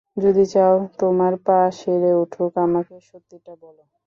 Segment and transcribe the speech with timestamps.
[0.17, 3.83] যদি চাও তোমার পা সেরে উঠুক, আমাকে সত্যিটা বলো।